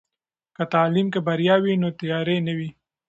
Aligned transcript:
که 0.55 0.63
تعلیم 0.73 1.07
کې 1.13 1.19
بریا 1.27 1.55
وي، 1.63 1.73
نو 1.81 1.89
تیارې 1.99 2.37
نه 2.47 2.53
وي. 2.57 2.69